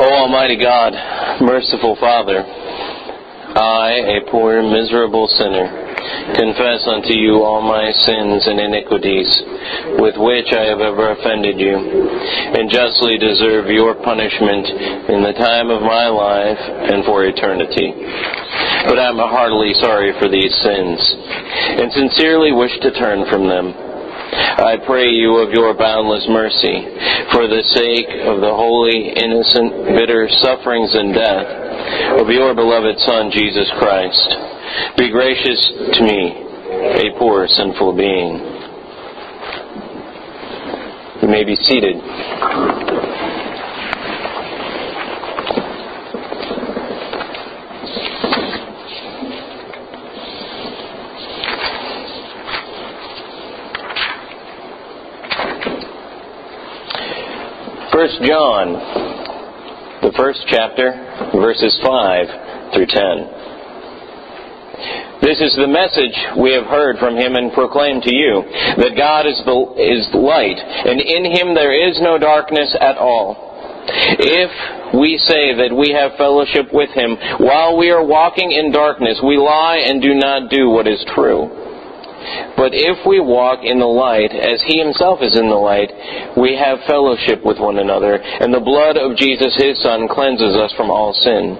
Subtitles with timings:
[0.00, 0.96] O Almighty God,
[1.44, 5.68] merciful Father, I, a poor, miserable sinner,
[6.40, 9.28] confess unto you all my sins and iniquities
[10.00, 15.68] with which I have ever offended you, and justly deserve your punishment in the time
[15.68, 17.92] of my life and for eternity.
[18.88, 20.96] But I am heartily sorry for these sins,
[21.76, 23.89] and sincerely wish to turn from them.
[24.32, 26.86] I pray you of your boundless mercy,
[27.32, 33.30] for the sake of the holy, innocent, bitter sufferings and death of your beloved Son,
[33.32, 34.36] Jesus Christ,
[34.96, 36.46] be gracious to me,
[37.02, 38.38] a poor, sinful being.
[41.22, 41.96] You may be seated.
[57.92, 58.72] First John,
[60.02, 60.94] the first chapter,
[61.34, 62.94] verses 5 through 10.
[65.26, 68.46] This is the message we have heard from him and proclaimed to you,
[68.78, 73.34] that God is, the, is light, and in him there is no darkness at all.
[74.22, 79.18] If we say that we have fellowship with him while we are walking in darkness,
[79.18, 81.59] we lie and do not do what is true.
[82.56, 85.90] But if we walk in the light, as he himself is in the light,
[86.36, 90.72] we have fellowship with one another, and the blood of Jesus his Son cleanses us
[90.76, 91.56] from all sin.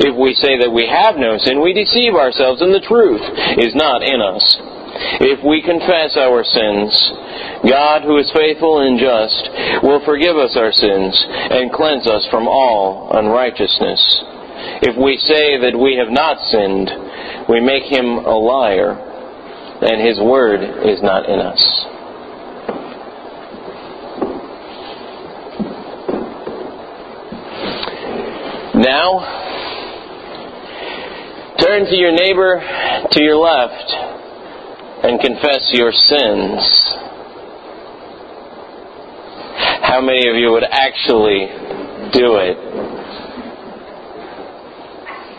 [0.00, 3.20] If we say that we have no sin, we deceive ourselves, and the truth
[3.60, 4.42] is not in us.
[5.20, 6.90] If we confess our sins,
[7.68, 12.48] God, who is faithful and just, will forgive us our sins and cleanse us from
[12.48, 14.02] all unrighteousness.
[14.82, 16.90] If we say that we have not sinned,
[17.48, 19.07] we make him a liar
[19.80, 21.86] and his word is not in us.
[28.74, 29.20] Now,
[31.60, 32.60] turn to your neighbor
[33.10, 33.92] to your left
[35.02, 36.60] and confess your sins.
[39.82, 41.46] How many of you would actually
[42.12, 42.56] do it?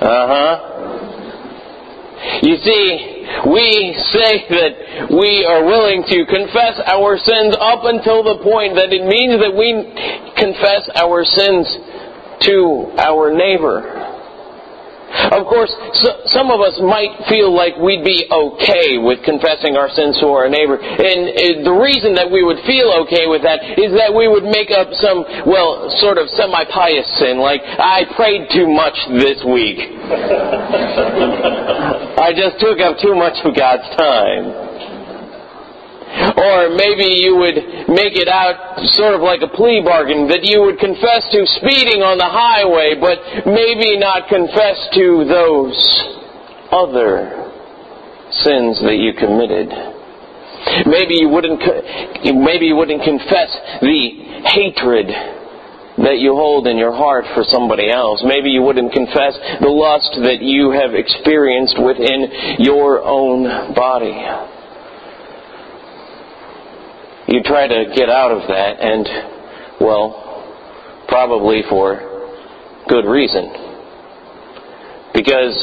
[0.02, 0.58] Uh huh.
[2.42, 8.44] You see, we say that we are willing to confess our sins up until the
[8.44, 9.72] point that it means that we
[10.36, 11.68] confess our sins
[12.42, 14.00] to our neighbor.
[15.10, 19.90] Of course, so, some of us might feel like we'd be okay with confessing our
[19.90, 20.78] sins to our neighbor.
[20.78, 24.46] And uh, the reason that we would feel okay with that is that we would
[24.46, 29.82] make up some, well, sort of semi-pious sin, like, I prayed too much this week.
[32.40, 34.48] Just took up too much of God's time.
[36.40, 40.64] Or maybe you would make it out sort of like a plea bargain that you
[40.64, 45.76] would confess to speeding on the highway, but maybe not confess to those
[46.72, 47.52] other
[48.40, 49.68] sins that you committed.
[50.88, 51.60] Maybe you wouldn't,
[52.24, 53.52] maybe you wouldn't confess
[53.84, 55.12] the hatred
[56.04, 58.24] that you hold in your heart for somebody else.
[58.26, 64.16] Maybe you wouldn't confess the lust that you have experienced within your own body
[67.32, 69.06] you try to get out of that, and,
[69.80, 72.02] well, probably for
[72.88, 73.54] good reason.
[75.14, 75.54] Because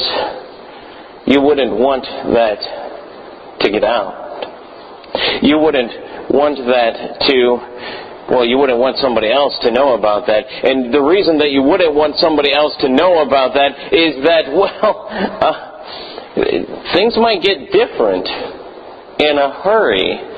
[1.25, 5.43] you wouldn't want that to get out.
[5.43, 5.91] You wouldn't
[6.31, 10.43] want that to, well, you wouldn't want somebody else to know about that.
[10.47, 14.51] And the reason that you wouldn't want somebody else to know about that is that,
[14.51, 18.27] well, uh, things might get different
[19.19, 20.37] in a hurry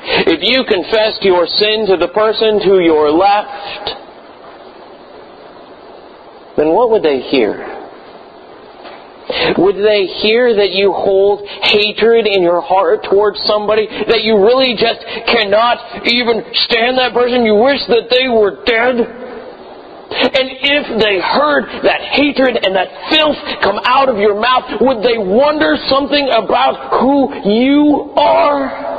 [0.00, 3.90] if you confessed your sin to the person to your left,
[6.56, 7.77] then what would they hear?
[9.56, 13.86] Would they hear that you hold hatred in your heart towards somebody?
[13.86, 17.46] That you really just cannot even stand that person?
[17.46, 18.96] You wish that they were dead?
[20.08, 25.04] And if they heard that hatred and that filth come out of your mouth, would
[25.04, 28.98] they wonder something about who you are?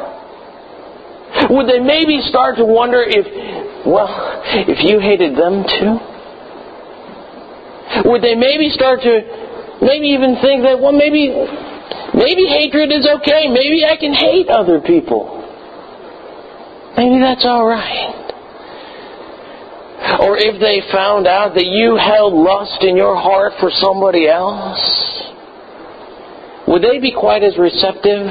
[1.50, 3.26] Would they maybe start to wonder if,
[3.86, 4.10] well,
[4.70, 5.98] if you hated them too?
[8.10, 9.49] Would they maybe start to
[9.82, 11.30] maybe even think that, well, maybe,
[12.14, 13.48] maybe hatred is okay.
[13.48, 15.38] Maybe I can hate other people.
[16.98, 18.16] Maybe that's alright.
[20.22, 24.80] Or if they found out that you held lust in your heart for somebody else,
[26.68, 28.28] would they be quite as receptive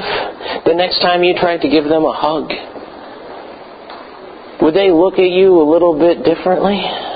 [0.65, 2.51] the next time you tried to give them a hug?
[4.61, 7.08] would they look at you a little bit differently?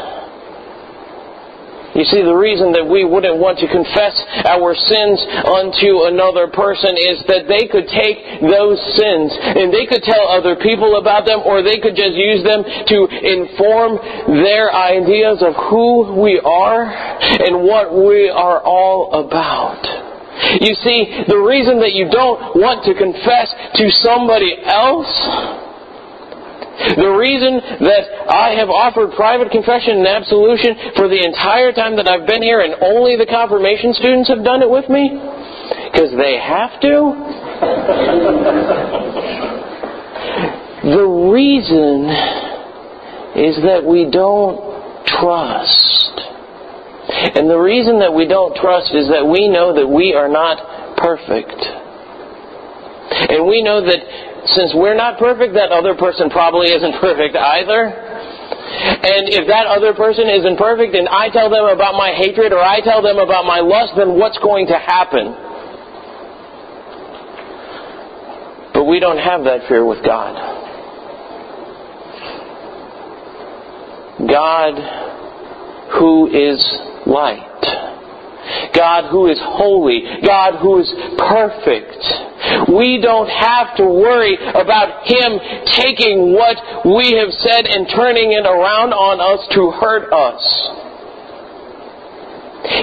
[1.94, 4.18] You see, the reason that we wouldn't want to confess
[4.50, 10.02] our sins unto another person is that they could take those sins and they could
[10.02, 14.02] tell other people about them or they could just use them to inform
[14.42, 19.86] their ideas of who we are and what we are all about.
[20.66, 25.62] You see, the reason that you don't want to confess to somebody else
[26.96, 32.08] the reason that I have offered private confession and absolution for the entire time that
[32.08, 35.10] I've been here and only the confirmation students have done it with me?
[35.92, 36.94] Because they have to?
[40.84, 42.10] the reason
[43.36, 46.14] is that we don't trust.
[47.36, 50.98] And the reason that we don't trust is that we know that we are not
[50.98, 51.56] perfect.
[53.34, 54.00] And we know that
[54.54, 57.90] since we're not perfect, that other person probably isn't perfect either.
[57.90, 62.62] And if that other person isn't perfect and I tell them about my hatred or
[62.62, 65.34] I tell them about my lust, then what's going to happen?
[68.74, 70.34] But we don't have that fear with God.
[74.28, 74.74] God,
[76.00, 76.60] who is
[77.06, 77.50] light.
[78.74, 82.04] God who is holy, God who is perfect.
[82.74, 85.40] We don't have to worry about Him
[85.78, 90.42] taking what we have said and turning it around on us to hurt us.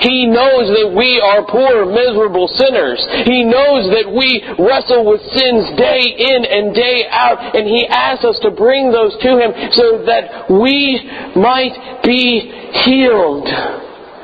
[0.05, 3.01] He knows that we are poor, miserable sinners.
[3.25, 8.25] He knows that we wrestle with sins day in and day out, and He asks
[8.25, 11.01] us to bring those to Him so that we
[11.35, 12.53] might be
[12.85, 13.49] healed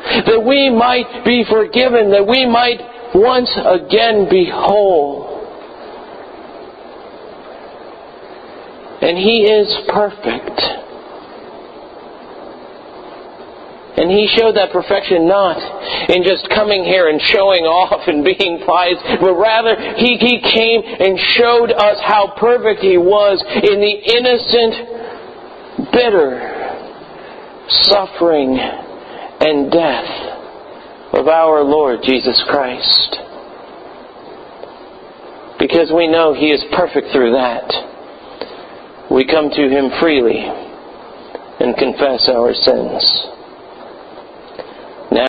[0.07, 2.81] that we might be forgiven, that we might
[3.15, 5.36] once again be whole.
[9.03, 10.61] And He is perfect.
[13.97, 15.57] And He showed that perfection not
[16.11, 20.83] in just coming here and showing off and being pious, but rather He, he came
[20.85, 26.53] and showed us how perfect He was in the innocent, bitter,
[27.89, 30.27] suffering, and death
[31.13, 33.17] of our Lord Jesus Christ.
[35.59, 37.65] Because we know He is perfect through that,
[39.11, 40.41] we come to Him freely
[41.61, 43.36] and confess our sins.